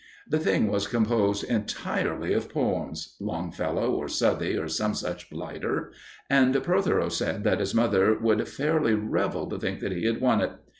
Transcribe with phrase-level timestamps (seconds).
[0.27, 5.91] The thing was composed entirely of poems Longfellow, or Southey, or some such blighter
[6.27, 10.41] and Protheroe said that his mother would fairly revel to think that he had won
[10.41, 10.53] it.